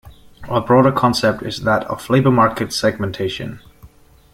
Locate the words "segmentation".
2.73-3.61